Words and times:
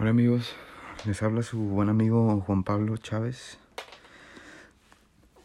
Hola 0.00 0.12
amigos, 0.12 0.54
les 1.04 1.22
habla 1.22 1.42
su 1.42 1.58
buen 1.58 1.90
amigo 1.90 2.40
Juan 2.46 2.64
Pablo 2.64 2.96
Chávez. 2.96 3.58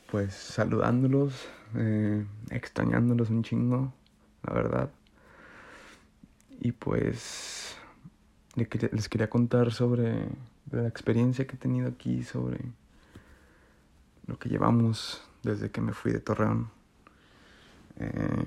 Pues 0.09 0.33
saludándolos, 0.33 1.50
eh, 1.75 2.25
extrañándolos 2.51 3.31
un 3.31 3.43
chingo, 3.43 3.91
la 4.47 4.53
verdad. 4.53 4.89
Y 6.61 6.71
pues 6.71 7.75
les 8.55 9.09
quería 9.09 9.29
contar 9.29 9.73
sobre 9.73 10.29
la 10.71 10.87
experiencia 10.87 11.45
que 11.45 11.57
he 11.57 11.59
tenido 11.59 11.89
aquí, 11.89 12.23
sobre 12.23 12.61
lo 14.25 14.39
que 14.39 14.47
llevamos 14.47 15.21
desde 15.43 15.69
que 15.69 15.81
me 15.81 15.91
fui 15.91 16.13
de 16.13 16.21
Torreón. 16.21 16.69
Eh, 17.97 18.45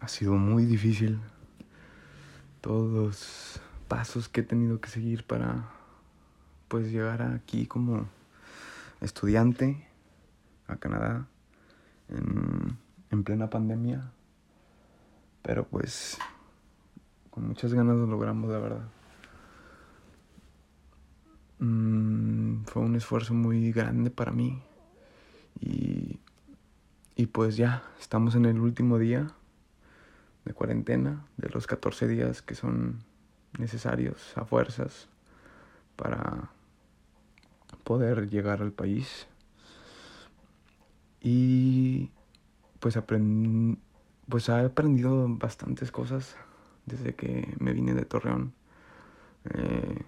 ha 0.00 0.08
sido 0.08 0.32
muy 0.36 0.64
difícil. 0.64 1.20
Todos 2.62 3.60
pasos 3.88 4.28
que 4.28 4.40
he 4.40 4.44
tenido 4.44 4.80
que 4.80 4.88
seguir 4.88 5.24
para 5.24 5.70
pues 6.68 6.90
llegar 6.90 7.22
aquí 7.22 7.66
como 7.66 8.08
estudiante 9.00 9.86
a 10.66 10.76
Canadá 10.76 11.26
en, 12.08 12.76
en 13.10 13.24
plena 13.24 13.50
pandemia. 13.50 14.10
Pero 15.42 15.66
pues 15.66 16.18
con 17.30 17.46
muchas 17.48 17.72
ganas 17.72 17.96
lo 17.96 18.06
logramos, 18.06 18.50
la 18.50 18.58
verdad. 18.58 18.88
Mm, 21.58 22.64
fue 22.64 22.82
un 22.82 22.96
esfuerzo 22.96 23.34
muy 23.34 23.72
grande 23.72 24.10
para 24.10 24.32
mí. 24.32 24.62
Y, 25.60 26.18
y 27.14 27.26
pues 27.26 27.56
ya, 27.56 27.82
estamos 28.00 28.34
en 28.34 28.44
el 28.44 28.60
último 28.60 28.98
día 28.98 29.28
de 30.44 30.52
cuarentena, 30.52 31.26
de 31.36 31.48
los 31.48 31.66
14 31.66 32.08
días 32.08 32.42
que 32.42 32.54
son 32.54 33.04
necesarios 33.58 34.36
a 34.36 34.44
fuerzas 34.44 35.08
para 35.96 36.50
poder 37.84 38.28
llegar 38.28 38.62
al 38.62 38.72
país. 38.72 39.26
Y 41.20 42.10
pues, 42.80 42.96
aprend 42.96 43.78
pues 44.28 44.48
he 44.48 44.52
aprendido 44.52 45.26
bastantes 45.28 45.92
cosas 45.92 46.36
desde 46.84 47.14
que 47.14 47.54
me 47.60 47.72
vine 47.72 47.94
de 47.94 48.04
Torreón. 48.04 48.52
Eh, 49.54 50.02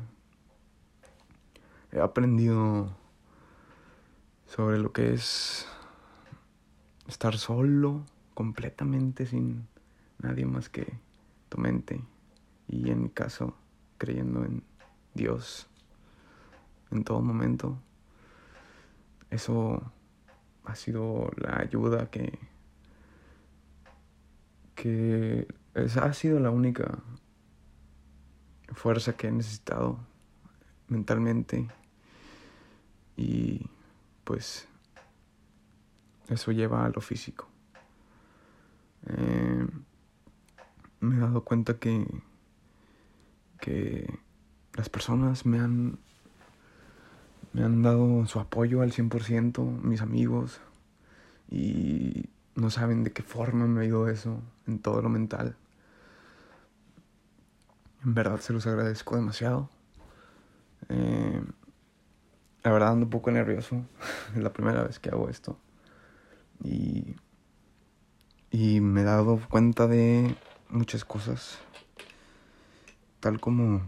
he 1.93 2.01
aprendido 2.01 2.97
sobre 4.47 4.79
lo 4.79 4.93
que 4.93 5.13
es 5.13 5.67
estar 7.07 7.39
solo, 7.39 8.03
completamente 8.35 9.25
sin 9.25 9.69
nadie 10.19 10.47
más 10.47 10.69
que 10.69 10.99
tu 11.49 11.59
mente 11.59 12.03
y 12.69 12.91
en 12.91 13.03
mi 13.03 13.09
caso 13.11 13.57
creyendo 13.97 14.45
en 14.45 14.63
Dios 15.15 15.69
en 16.91 17.05
todo 17.05 17.21
momento. 17.21 17.79
Eso 19.31 19.93
ha 20.65 20.75
sido 20.75 21.31
la 21.37 21.59
ayuda 21.59 22.11
que 22.11 22.39
que 24.75 25.49
ha 25.75 26.13
sido 26.13 26.39
la 26.39 26.51
única 26.51 27.03
fuerza 28.73 29.17
que 29.17 29.27
he 29.27 29.33
necesitado 29.33 29.99
mentalmente 30.87 31.67
y 33.17 33.69
pues 34.23 34.69
eso 36.29 36.53
lleva 36.53 36.85
a 36.85 36.91
lo 36.91 37.01
físico. 37.01 37.49
Eh, 39.07 39.67
me 41.01 41.17
he 41.17 41.19
dado 41.19 41.43
cuenta 41.43 41.79
que 41.79 42.07
las 44.75 44.89
personas 44.89 45.47
me 45.47 45.59
han, 45.59 45.99
me 47.53 47.65
han 47.65 47.83
dado 47.83 48.27
su 48.27 48.39
apoyo 48.39 48.83
al 48.83 48.93
100%, 48.93 49.83
mis 49.83 50.03
amigos, 50.03 50.61
y 51.51 52.29
no 52.55 52.71
saben 52.71 53.05
de 53.05 53.13
qué 53.13 53.23
forma 53.23 53.67
me 53.67 53.87
ido 53.87 54.09
eso 54.09 54.41
en 54.67 54.79
todo 54.79 55.03
lo 55.03 55.09
mental. 55.09 55.57
En 58.05 58.15
verdad 58.15 58.39
se 58.39 58.53
los 58.53 58.67
agradezco 58.67 59.17
demasiado. 59.17 59.69
Eh, 60.89 61.43
la 62.63 62.71
verdad 62.71 62.93
ando 62.93 63.07
un 63.07 63.11
poco 63.11 63.31
nervioso. 63.31 63.85
es 64.37 64.43
la 64.43 64.53
primera 64.53 64.83
vez 64.83 64.99
que 64.99 65.11
hago 65.11 65.29
esto. 65.29 65.59
Y, 66.63 67.17
y 68.51 68.81
me 68.81 69.01
he 69.01 69.05
dado 69.05 69.41
cuenta 69.49 69.87
de 69.87 70.37
muchas 70.69 71.05
cosas 71.05 71.59
tal 73.21 73.41
como, 73.41 73.83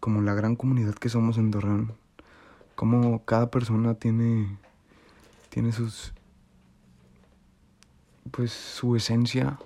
como 0.00 0.20
la 0.22 0.34
gran 0.34 0.56
comunidad 0.56 0.94
que 0.94 1.08
somos 1.08 1.38
en 1.38 1.50
Torreón, 1.50 1.94
como 2.74 3.24
cada 3.24 3.50
persona 3.50 3.94
tiene, 3.94 4.58
tiene 5.48 5.72
sus, 5.72 6.12
pues 8.30 8.52
su 8.52 8.96
esencia 8.96 9.58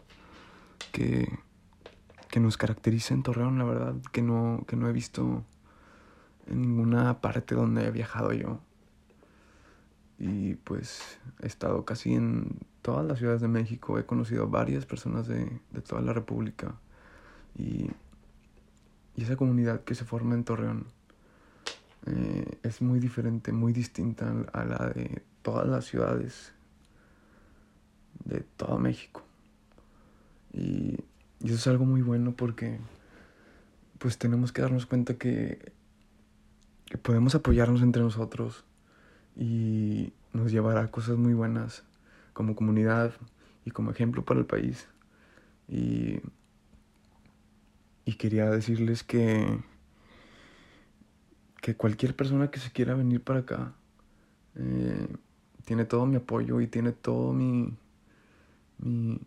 que, 0.93 1.39
que 2.31 2.41
nos 2.41 2.57
caracteriza 2.57 3.15
en 3.15 3.23
Torreón, 3.23 3.59
la 3.59 3.65
verdad, 3.65 3.95
que 4.13 4.23
no, 4.23 4.65
que 4.67 4.77
no 4.77 4.89
he 4.89 4.93
visto 4.93 5.45
en 6.47 6.63
ninguna 6.63 7.21
parte 7.21 7.55
donde 7.55 7.87
he 7.87 7.91
viajado 7.91 8.33
yo. 8.33 8.61
Y 10.19 10.57
pues 10.57 11.19
he 11.41 11.47
estado 11.47 11.85
casi 11.87 12.15
en 12.15 12.59
todas 12.83 13.07
las 13.07 13.19
ciudades 13.19 13.41
de 13.41 13.49
México, 13.49 13.99
he 13.99 14.05
conocido 14.05 14.45
a 14.45 14.47
varias 14.47 14.85
personas 14.85 15.27
de, 15.27 15.61
de 15.71 15.81
toda 15.81 16.03
la 16.03 16.13
República. 16.13 16.75
Y 17.57 17.91
y 19.21 19.23
esa 19.23 19.37
comunidad 19.37 19.85
que 19.85 19.95
se 19.95 20.07
forma 20.07 20.35
en 20.35 20.45
Torreón 20.45 20.87
eh, 22.07 22.59
es 22.63 22.81
muy 22.81 23.01
diferente, 23.01 23.53
muy 23.53 23.75
distinta 23.75 24.33
a 24.55 24.65
la 24.65 24.89
de 24.95 25.21
todas 25.43 25.69
las 25.69 25.85
ciudades 25.85 26.55
de 28.25 28.41
todo 28.57 28.79
México. 28.79 29.23
Y, 30.55 31.05
eso 31.45 31.55
es 31.55 31.67
algo 31.67 31.85
muy 31.85 32.01
bueno 32.01 32.33
porque 32.33 32.81
pues 33.99 34.17
tenemos 34.17 34.53
que 34.53 34.63
darnos 34.63 34.87
cuenta 34.87 35.15
que, 35.15 35.73
que 36.87 36.97
podemos 36.97 37.35
apoyarnos 37.35 37.83
entre 37.83 38.03
nosotros 38.03 38.65
y 39.37 40.15
nos 40.33 40.51
llevará 40.51 40.83
a 40.83 40.91
cosas 40.91 41.19
muy 41.19 41.35
buenas 41.35 41.83
como 42.33 42.55
comunidad 42.55 43.13
y 43.67 43.71
como 43.71 43.91
ejemplo 43.91 44.25
para 44.25 44.41
el 44.41 44.47
país. 44.47 44.89
Y 45.69 46.21
y 48.11 48.15
quería 48.15 48.51
decirles 48.51 49.05
que, 49.05 49.61
que 51.61 51.77
cualquier 51.77 52.17
persona 52.17 52.51
que 52.51 52.59
se 52.59 52.73
quiera 52.73 52.95
venir 52.95 53.23
para 53.23 53.41
acá 53.41 53.73
eh, 54.57 55.07
tiene 55.65 55.85
todo 55.85 56.07
mi 56.07 56.17
apoyo 56.17 56.61
y 56.61 56.67
tiene 56.67 56.91
todo 56.91 57.33
mi, 57.33 57.73
mi 58.79 59.21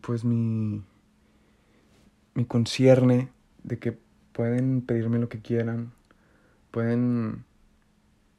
pues 0.00 0.24
mi, 0.24 0.84
mi 2.34 2.44
concierne 2.44 3.30
de 3.64 3.80
que 3.80 3.98
pueden 4.32 4.82
pedirme 4.82 5.18
lo 5.18 5.28
que 5.28 5.40
quieran, 5.40 5.92
pueden 6.70 7.44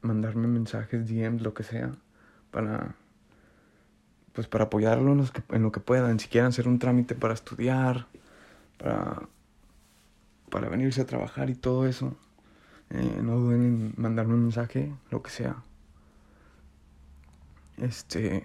mandarme 0.02 0.48
mensajes, 0.48 1.10
DMs, 1.10 1.42
lo 1.42 1.54
que 1.54 1.64
sea, 1.64 1.92
para 2.52 2.96
pues 4.34 4.48
para 4.48 4.66
apoyarlo 4.66 5.14
en, 5.14 5.26
en, 5.50 5.62
lo 5.62 5.72
que 5.72 5.80
puedan, 5.80 6.20
si 6.20 6.28
quieren 6.28 6.50
hacer 6.50 6.68
un 6.68 6.80
trámite 6.80 7.16
para 7.16 7.34
estudiar, 7.34 8.08
para, 8.78 9.30
para 10.50 10.70
venirse 10.70 11.02
a 11.02 11.06
trabajar 11.06 11.50
y 11.50 11.56
todo 11.56 11.86
eso, 11.88 12.16
eh, 12.90 13.20
no 13.24 13.38
duden 13.38 13.64
en 13.64 13.94
mandarme 13.98 14.34
un 14.34 14.44
mensaje, 14.44 14.94
lo 15.10 15.22
que 15.22 15.30
sea. 15.30 15.64
Este, 17.78 18.44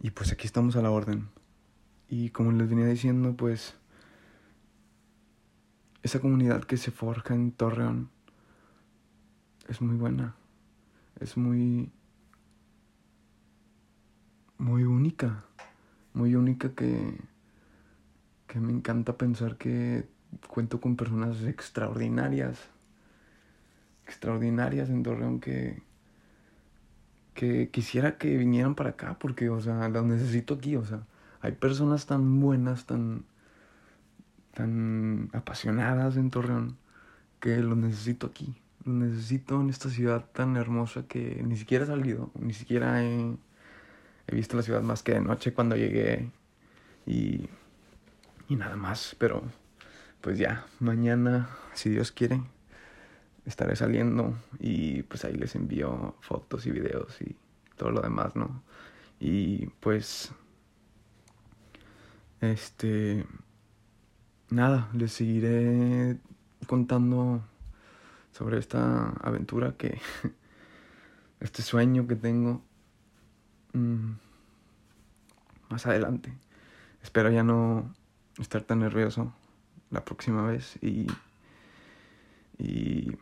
y 0.00 0.10
pues 0.10 0.32
aquí 0.32 0.46
estamos 0.46 0.76
a 0.76 0.82
la 0.82 0.90
orden. 0.90 1.28
Y 2.08 2.30
como 2.30 2.52
les 2.52 2.68
venía 2.68 2.86
diciendo, 2.86 3.36
pues 3.36 3.74
esa 6.02 6.20
comunidad 6.20 6.64
que 6.64 6.76
se 6.76 6.92
forja 6.92 7.34
en 7.34 7.50
Torreón 7.50 8.10
es 9.68 9.80
muy 9.80 9.96
buena, 9.96 10.36
es 11.18 11.36
muy 11.36 11.90
muy 14.66 14.82
única, 14.82 15.44
muy 16.12 16.34
única 16.34 16.74
que, 16.74 17.16
que 18.48 18.58
me 18.58 18.72
encanta 18.72 19.16
pensar 19.16 19.56
que 19.56 20.08
cuento 20.48 20.80
con 20.80 20.96
personas 20.96 21.40
extraordinarias, 21.44 22.58
extraordinarias 24.06 24.90
en 24.90 25.04
Torreón 25.04 25.38
que, 25.38 25.82
que 27.34 27.70
quisiera 27.70 28.18
que 28.18 28.36
vinieran 28.36 28.74
para 28.74 28.90
acá 28.90 29.16
porque, 29.20 29.50
o 29.50 29.60
sea, 29.60 29.88
las 29.88 30.04
necesito 30.04 30.54
aquí, 30.54 30.74
o 30.74 30.84
sea, 30.84 31.06
hay 31.40 31.52
personas 31.52 32.06
tan 32.06 32.40
buenas, 32.40 32.86
tan, 32.86 33.24
tan 34.52 35.30
apasionadas 35.32 36.16
en 36.16 36.30
Torreón 36.30 36.76
que 37.38 37.58
lo 37.58 37.76
necesito 37.76 38.26
aquí, 38.26 38.56
necesito 38.84 39.60
en 39.60 39.70
esta 39.70 39.90
ciudad 39.90 40.24
tan 40.32 40.56
hermosa 40.56 41.06
que 41.06 41.40
ni 41.46 41.56
siquiera 41.56 41.84
he 41.84 41.86
salido, 41.86 42.32
ni 42.34 42.52
siquiera 42.52 43.04
he 43.04 43.36
He 44.28 44.34
visto 44.34 44.56
la 44.56 44.62
ciudad 44.62 44.82
más 44.82 45.02
que 45.02 45.14
de 45.14 45.20
noche 45.20 45.52
cuando 45.52 45.76
llegué 45.76 46.30
y, 47.06 47.48
y 48.48 48.56
nada 48.56 48.76
más, 48.76 49.14
pero 49.18 49.42
pues 50.20 50.38
ya, 50.38 50.66
mañana, 50.80 51.48
si 51.74 51.90
Dios 51.90 52.10
quiere, 52.10 52.40
estaré 53.44 53.76
saliendo 53.76 54.36
y 54.58 55.02
pues 55.04 55.24
ahí 55.24 55.34
les 55.34 55.54
envío 55.54 56.16
fotos 56.20 56.66
y 56.66 56.72
videos 56.72 57.20
y 57.22 57.36
todo 57.76 57.90
lo 57.90 58.00
demás, 58.00 58.34
¿no? 58.34 58.62
Y 59.20 59.66
pues, 59.80 60.32
este, 62.40 63.24
nada, 64.50 64.90
les 64.92 65.12
seguiré 65.12 66.18
contando 66.66 67.42
sobre 68.32 68.58
esta 68.58 69.10
aventura 69.22 69.74
que, 69.78 70.00
este 71.40 71.62
sueño 71.62 72.06
que 72.06 72.16
tengo 72.16 72.62
mm, 73.76 74.18
más 75.70 75.86
adelante. 75.86 76.32
Espero 77.02 77.30
ya 77.30 77.42
no 77.42 77.94
estar 78.38 78.62
tan 78.62 78.80
nervioso 78.80 79.32
la 79.90 80.04
próxima 80.04 80.46
vez 80.46 80.78
y, 80.82 81.06
y 82.58 83.16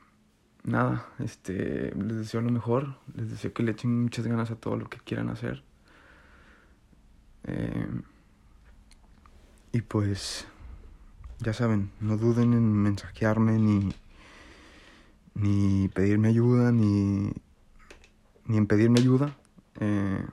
nada, 0.64 1.06
este, 1.18 1.94
les 1.94 2.16
deseo 2.16 2.40
lo 2.40 2.50
mejor, 2.50 2.96
les 3.14 3.30
deseo 3.30 3.52
que 3.52 3.62
le 3.62 3.72
echen 3.72 4.02
muchas 4.02 4.26
ganas 4.26 4.50
a 4.50 4.56
todo 4.56 4.76
lo 4.76 4.88
que 4.88 4.98
quieran 4.98 5.28
hacer. 5.28 5.62
Eh, 7.44 7.88
y 9.72 9.82
pues, 9.82 10.46
ya 11.40 11.52
saben, 11.52 11.90
no 12.00 12.16
duden 12.16 12.52
en 12.54 12.72
mensajearme 12.72 13.58
ni, 13.58 13.92
ni 15.34 15.88
pedirme 15.88 16.28
ayuda, 16.28 16.72
ni, 16.72 17.32
ni 18.46 18.56
en 18.56 18.66
pedirme 18.66 19.00
ayuda. 19.00 19.36
Eh, 19.80 20.24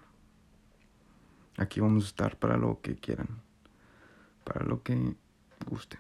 aquí 1.62 1.80
vamos 1.80 2.06
a 2.06 2.08
estar 2.08 2.38
para 2.38 2.58
lo 2.58 2.82
que 2.82 2.96
quieran, 2.96 3.28
para 4.44 4.66
lo 4.66 4.82
que 4.84 5.16
gusten. 5.68 6.00